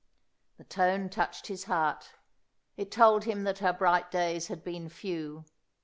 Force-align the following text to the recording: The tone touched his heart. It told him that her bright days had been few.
The 0.57 0.63
tone 0.63 1.09
touched 1.09 1.45
his 1.45 1.65
heart. 1.65 2.13
It 2.75 2.89
told 2.89 3.25
him 3.25 3.43
that 3.43 3.59
her 3.59 3.71
bright 3.71 4.09
days 4.09 4.47
had 4.47 4.63
been 4.63 4.89
few. 4.89 5.45